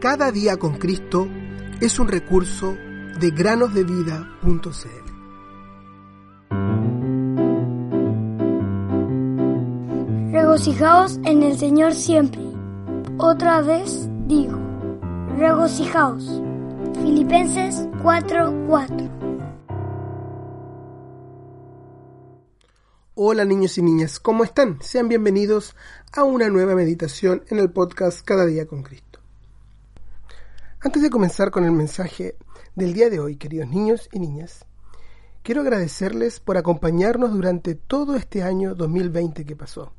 Cada 0.00 0.32
día 0.32 0.56
con 0.56 0.78
Cristo 0.78 1.28
es 1.78 1.98
un 1.98 2.08
recurso 2.08 2.74
de 3.20 3.30
granosdevida.cl. 3.32 4.30
Regocijaos 10.32 11.20
en 11.24 11.42
el 11.42 11.58
Señor 11.58 11.92
siempre. 11.92 12.40
Otra 13.18 13.60
vez 13.60 14.08
digo, 14.26 14.58
regocijaos. 15.36 16.40
Filipenses 17.02 17.86
4:4 18.02 19.10
Hola 23.16 23.44
niños 23.44 23.76
y 23.76 23.82
niñas, 23.82 24.18
¿cómo 24.18 24.44
están? 24.44 24.78
Sean 24.80 25.08
bienvenidos 25.08 25.76
a 26.10 26.24
una 26.24 26.48
nueva 26.48 26.74
meditación 26.74 27.44
en 27.50 27.58
el 27.58 27.70
podcast 27.70 28.24
Cada 28.24 28.46
día 28.46 28.66
con 28.66 28.82
Cristo. 28.82 29.09
Antes 30.82 31.02
de 31.02 31.10
comenzar 31.10 31.50
con 31.50 31.64
el 31.64 31.72
mensaje 31.72 32.36
del 32.74 32.94
día 32.94 33.10
de 33.10 33.20
hoy, 33.20 33.36
queridos 33.36 33.68
niños 33.68 34.08
y 34.12 34.18
niñas, 34.18 34.64
quiero 35.42 35.60
agradecerles 35.60 36.40
por 36.40 36.56
acompañarnos 36.56 37.32
durante 37.32 37.74
todo 37.74 38.16
este 38.16 38.42
año 38.42 38.74
2020 38.74 39.44
que 39.44 39.56
pasó. 39.56 39.92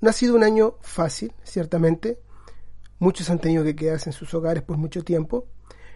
No 0.00 0.10
ha 0.10 0.12
sido 0.12 0.34
un 0.34 0.42
año 0.42 0.74
fácil, 0.80 1.32
ciertamente. 1.44 2.18
Muchos 2.98 3.30
han 3.30 3.38
tenido 3.38 3.62
que 3.62 3.76
quedarse 3.76 4.10
en 4.10 4.14
sus 4.14 4.34
hogares 4.34 4.64
por 4.64 4.76
mucho 4.76 5.04
tiempo, 5.04 5.46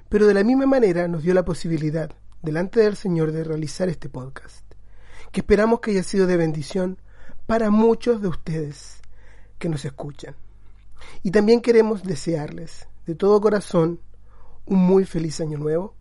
pero 0.08 0.28
de 0.28 0.34
la 0.34 0.44
misma 0.44 0.66
manera 0.66 1.08
nos 1.08 1.24
dio 1.24 1.34
la 1.34 1.44
posibilidad, 1.44 2.12
delante 2.42 2.80
del 2.80 2.94
Señor, 2.94 3.32
de 3.32 3.42
realizar 3.42 3.88
este 3.88 4.08
podcast 4.08 4.64
que 5.32 5.40
esperamos 5.40 5.80
que 5.80 5.90
haya 5.92 6.02
sido 6.04 6.28
de 6.28 6.36
bendición 6.36 6.98
para 7.46 7.70
muchos 7.70 8.22
de 8.22 8.28
ustedes 8.28 9.00
que 9.58 9.68
nos 9.68 9.84
escuchan. 9.84 10.36
Y 11.22 11.30
también 11.30 11.60
queremos 11.60 12.02
desearles 12.02 12.86
de 13.10 13.16
todo 13.16 13.40
corazón 13.40 14.00
un 14.66 14.78
muy 14.78 15.04
feliz 15.04 15.40
año 15.40 15.58
nuevo, 15.58 15.96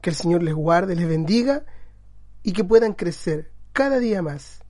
que 0.00 0.08
el 0.08 0.16
Señor 0.16 0.42
les 0.42 0.54
guarde, 0.54 0.96
les 0.96 1.06
bendiga 1.06 1.66
y 2.42 2.54
que 2.54 2.64
puedan 2.64 2.94
crecer 2.94 3.52
cada 3.74 3.98
día 3.98 4.22
más 4.22 4.60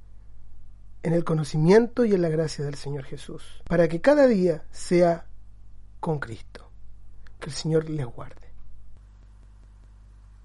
en 1.05 1.13
el 1.13 1.23
conocimiento 1.23 2.05
y 2.05 2.13
en 2.13 2.23
la 2.23 2.29
gracia 2.29 2.65
del 2.65 2.75
Señor 2.75 3.05
Jesús, 3.05 3.63
para 3.69 3.87
que 3.87 4.01
cada 4.01 4.27
día 4.27 4.67
sea 4.73 5.27
con 6.01 6.19
Cristo. 6.19 6.69
Que 7.39 7.51
el 7.51 7.55
Señor 7.55 7.89
les 7.89 8.07
guarde. 8.07 8.49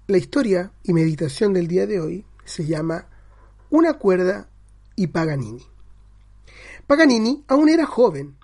La 0.06 0.18
historia 0.18 0.70
y 0.84 0.92
meditación 0.92 1.52
del 1.52 1.66
día 1.66 1.88
de 1.88 1.98
hoy 1.98 2.24
se 2.44 2.66
llama 2.66 3.08
una 3.68 3.94
cuerda 3.94 4.48
y 4.94 5.08
Paganini. 5.08 5.66
Paganini 6.86 7.44
aún 7.48 7.68
era 7.68 7.84
joven, 7.84 8.36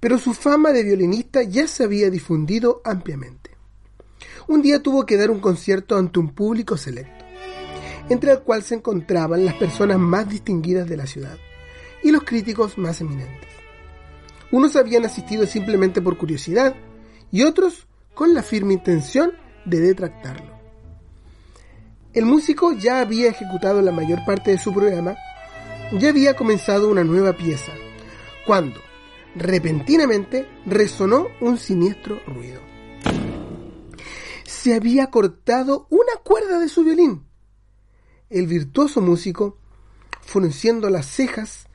pero 0.00 0.18
su 0.18 0.34
fama 0.34 0.72
de 0.72 0.82
violinista 0.82 1.42
ya 1.42 1.66
se 1.66 1.84
había 1.84 2.10
difundido 2.10 2.80
ampliamente. 2.84 3.50
Un 4.48 4.62
día 4.62 4.82
tuvo 4.82 5.06
que 5.06 5.16
dar 5.16 5.30
un 5.30 5.40
concierto 5.40 5.96
ante 5.96 6.18
un 6.18 6.34
público 6.34 6.76
selecto, 6.76 7.24
entre 8.08 8.32
el 8.32 8.40
cual 8.40 8.62
se 8.62 8.74
encontraban 8.74 9.44
las 9.44 9.54
personas 9.54 9.98
más 9.98 10.28
distinguidas 10.28 10.88
de 10.88 10.96
la 10.96 11.06
ciudad 11.06 11.38
y 12.02 12.10
los 12.10 12.24
críticos 12.24 12.76
más 12.78 13.00
eminentes. 13.00 13.48
Unos 14.50 14.76
habían 14.76 15.04
asistido 15.04 15.46
simplemente 15.46 16.02
por 16.02 16.18
curiosidad 16.18 16.74
y 17.30 17.42
otros 17.42 17.86
con 18.14 18.34
la 18.34 18.42
firme 18.42 18.74
intención 18.74 19.32
de 19.64 19.80
detractarlo. 19.80 20.52
El 22.12 22.26
músico 22.26 22.72
ya 22.72 23.00
había 23.00 23.30
ejecutado 23.30 23.80
la 23.80 23.92
mayor 23.92 24.20
parte 24.26 24.50
de 24.50 24.58
su 24.58 24.74
programa, 24.74 25.16
ya 25.92 26.10
había 26.10 26.34
comenzado 26.34 26.90
una 26.90 27.04
nueva 27.04 27.32
pieza, 27.32 27.72
cuando, 28.46 28.80
repentinamente, 29.34 30.48
resonó 30.66 31.28
un 31.40 31.58
siniestro 31.58 32.20
ruido. 32.26 32.60
Se 34.44 34.74
había 34.74 35.08
cortado 35.08 35.86
una 35.90 36.12
cuerda 36.22 36.58
de 36.58 36.68
su 36.68 36.84
violín. 36.84 37.24
El 38.30 38.46
virtuoso 38.46 39.00
músico, 39.00 39.58
frunciendo 40.20 40.88
las 40.90 41.06
cejas, 41.06 41.66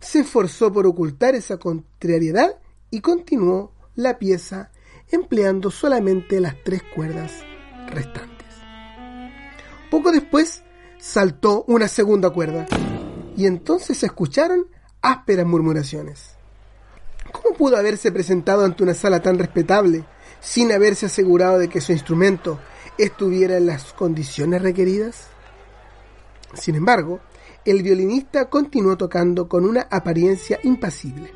se 0.00 0.20
esforzó 0.20 0.72
por 0.72 0.86
ocultar 0.86 1.34
esa 1.34 1.58
contrariedad 1.58 2.58
y 2.90 3.00
continuó 3.00 3.72
la 3.94 4.18
pieza 4.18 4.70
empleando 5.10 5.70
solamente 5.70 6.40
las 6.40 6.62
tres 6.62 6.82
cuerdas 6.94 7.32
restantes. 7.88 8.46
Poco 9.90 10.12
después 10.12 10.62
saltó 10.98 11.64
una 11.66 11.88
segunda 11.88 12.30
cuerda 12.30 12.66
y 13.36 13.46
entonces 13.46 13.98
se 13.98 14.06
escucharon 14.06 14.66
ásperas 15.00 15.46
murmuraciones. 15.46 16.37
¿Cómo 17.58 17.70
pudo 17.70 17.76
haberse 17.76 18.12
presentado 18.12 18.64
ante 18.64 18.84
una 18.84 18.94
sala 18.94 19.20
tan 19.20 19.36
respetable 19.36 20.04
sin 20.40 20.70
haberse 20.70 21.06
asegurado 21.06 21.58
de 21.58 21.68
que 21.68 21.80
su 21.80 21.90
instrumento 21.90 22.60
estuviera 22.96 23.56
en 23.56 23.66
las 23.66 23.92
condiciones 23.94 24.62
requeridas? 24.62 25.26
Sin 26.54 26.76
embargo, 26.76 27.18
el 27.64 27.82
violinista 27.82 28.48
continuó 28.48 28.96
tocando 28.96 29.48
con 29.48 29.64
una 29.64 29.88
apariencia 29.90 30.60
impasible, 30.62 31.32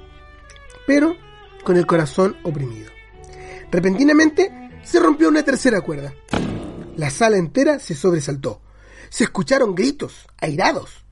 pero 0.86 1.16
con 1.64 1.76
el 1.76 1.86
corazón 1.86 2.36
oprimido. 2.44 2.92
Repentinamente 3.72 4.70
se 4.84 5.00
rompió 5.00 5.28
una 5.28 5.42
tercera 5.42 5.80
cuerda 5.80 6.14
la 6.96 7.10
sala 7.10 7.36
entera 7.36 7.78
se 7.78 7.94
sobresaltó. 7.94 8.60
Se 9.08 9.24
escucharon 9.24 9.74
gritos, 9.74 10.28
airados, 10.38 11.04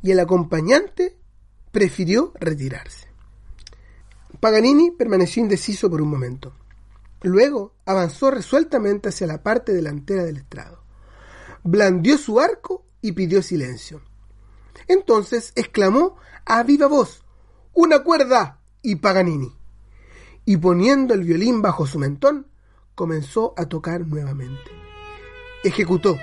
y 0.00 0.12
el 0.12 0.20
acompañante 0.20 1.18
prefirió 1.70 2.32
retirarse. 2.38 3.13
Paganini 4.44 4.90
permaneció 4.90 5.42
indeciso 5.42 5.88
por 5.88 6.02
un 6.02 6.10
momento. 6.10 6.52
Luego 7.22 7.72
avanzó 7.86 8.30
resueltamente 8.30 9.08
hacia 9.08 9.26
la 9.26 9.42
parte 9.42 9.72
delantera 9.72 10.22
del 10.22 10.36
estrado. 10.36 10.82
Blandió 11.62 12.18
su 12.18 12.38
arco 12.38 12.84
y 13.00 13.12
pidió 13.12 13.42
silencio. 13.42 14.02
Entonces 14.86 15.54
exclamó 15.56 16.16
a 16.44 16.62
viva 16.62 16.88
voz, 16.88 17.24
¡Una 17.72 18.00
cuerda! 18.00 18.60
y 18.82 18.96
Paganini. 18.96 19.50
Y 20.44 20.58
poniendo 20.58 21.14
el 21.14 21.24
violín 21.24 21.62
bajo 21.62 21.86
su 21.86 21.98
mentón, 21.98 22.46
comenzó 22.94 23.54
a 23.56 23.64
tocar 23.64 24.06
nuevamente 24.06 24.70
ejecutó 25.64 26.18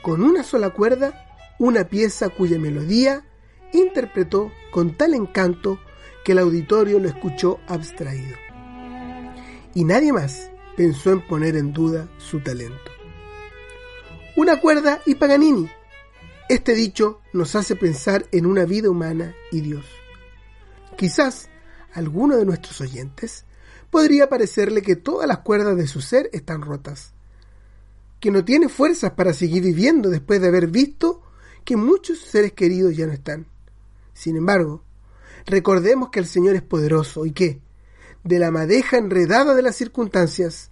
con 0.00 0.22
una 0.22 0.42
sola 0.42 0.70
cuerda 0.70 1.36
una 1.58 1.84
pieza 1.84 2.30
cuya 2.30 2.58
melodía 2.58 3.26
interpretó 3.74 4.50
con 4.72 4.96
tal 4.96 5.12
encanto 5.12 5.78
que 6.24 6.32
el 6.32 6.38
auditorio 6.38 6.98
lo 6.98 7.08
escuchó 7.08 7.60
abstraído. 7.66 8.36
Y 9.74 9.84
nadie 9.84 10.12
más 10.12 10.50
pensó 10.76 11.12
en 11.12 11.26
poner 11.26 11.56
en 11.56 11.72
duda 11.72 12.08
su 12.18 12.40
talento. 12.40 12.90
Una 14.36 14.60
cuerda 14.60 15.00
y 15.06 15.14
Paganini. 15.14 15.70
Este 16.48 16.74
dicho 16.74 17.20
nos 17.32 17.54
hace 17.54 17.76
pensar 17.76 18.26
en 18.32 18.46
una 18.46 18.64
vida 18.64 18.90
humana 18.90 19.34
y 19.52 19.60
Dios. 19.60 19.86
Quizás 20.96 21.48
alguno 21.92 22.36
de 22.36 22.44
nuestros 22.44 22.80
oyentes 22.80 23.44
podría 23.90 24.28
parecerle 24.28 24.82
que 24.82 24.96
todas 24.96 25.28
las 25.28 25.38
cuerdas 25.38 25.76
de 25.76 25.86
su 25.86 26.00
ser 26.00 26.28
están 26.32 26.62
rotas 26.62 27.14
que 28.24 28.30
no 28.30 28.42
tiene 28.42 28.70
fuerzas 28.70 29.12
para 29.12 29.34
seguir 29.34 29.62
viviendo 29.62 30.08
después 30.08 30.40
de 30.40 30.48
haber 30.48 30.68
visto 30.68 31.20
que 31.62 31.76
muchos 31.76 32.20
seres 32.20 32.54
queridos 32.54 32.96
ya 32.96 33.06
no 33.06 33.12
están. 33.12 33.44
Sin 34.14 34.38
embargo, 34.38 34.82
recordemos 35.46 36.10
que 36.10 36.20
el 36.20 36.26
Señor 36.26 36.56
es 36.56 36.62
poderoso 36.62 37.26
y 37.26 37.32
que, 37.32 37.60
de 38.22 38.38
la 38.38 38.50
madeja 38.50 38.96
enredada 38.96 39.54
de 39.54 39.62
las 39.62 39.76
circunstancias, 39.76 40.70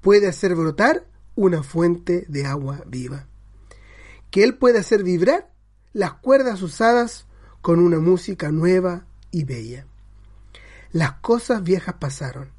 puede 0.00 0.28
hacer 0.28 0.54
brotar 0.54 1.06
una 1.34 1.62
fuente 1.62 2.24
de 2.28 2.46
agua 2.46 2.82
viva. 2.86 3.26
Que 4.30 4.44
Él 4.44 4.56
puede 4.56 4.78
hacer 4.78 5.02
vibrar 5.02 5.50
las 5.92 6.14
cuerdas 6.14 6.62
usadas 6.62 7.26
con 7.60 7.78
una 7.78 7.98
música 7.98 8.50
nueva 8.50 9.06
y 9.30 9.44
bella. 9.44 9.86
Las 10.90 11.12
cosas 11.14 11.62
viejas 11.62 11.96
pasaron. 11.98 12.50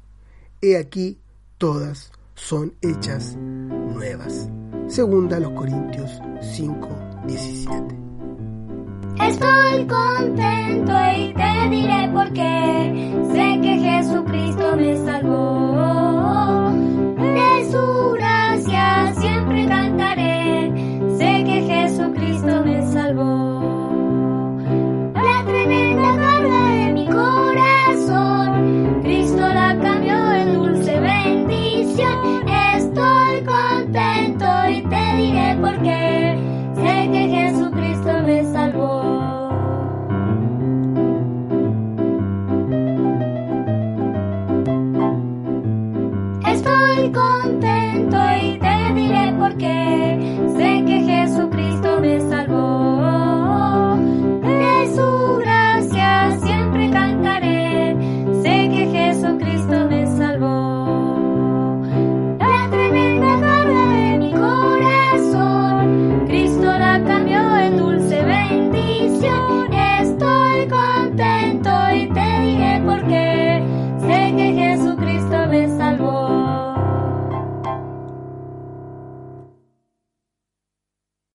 He 0.60 0.76
aquí 0.76 1.20
todas 1.58 2.10
son 2.34 2.74
hechas 2.80 3.36
nuevas. 3.36 4.48
Segunda 4.88 5.38
los 5.38 5.52
Corintios 5.52 6.10
5, 6.54 7.22
17. 7.26 8.13
Estoy 9.34 9.84
contento 9.86 10.92
y 11.16 11.34
te 11.34 11.68
diré 11.68 12.08
por 12.12 12.32
qué. 12.32 13.12
Sé 13.32 13.58
que 13.62 13.78
Jesucristo 13.78 14.76
me 14.76 14.96
salvó. 14.96 16.70
De 17.16 17.68